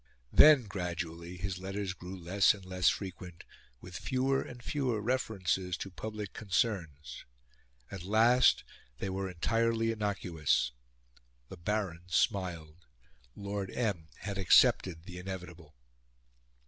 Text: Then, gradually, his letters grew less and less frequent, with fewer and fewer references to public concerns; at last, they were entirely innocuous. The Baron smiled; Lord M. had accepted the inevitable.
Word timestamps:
Then, 0.33 0.63
gradually, 0.63 1.37
his 1.37 1.59
letters 1.59 1.93
grew 1.93 2.17
less 2.17 2.55
and 2.55 2.65
less 2.65 2.89
frequent, 2.89 3.43
with 3.81 3.95
fewer 3.99 4.41
and 4.41 4.63
fewer 4.63 4.99
references 4.99 5.77
to 5.77 5.91
public 5.91 6.33
concerns; 6.33 7.23
at 7.91 8.01
last, 8.01 8.63
they 8.97 9.11
were 9.11 9.29
entirely 9.29 9.91
innocuous. 9.91 10.71
The 11.49 11.57
Baron 11.57 12.01
smiled; 12.07 12.87
Lord 13.35 13.69
M. 13.69 14.07
had 14.21 14.39
accepted 14.39 15.03
the 15.03 15.19
inevitable. 15.19 15.75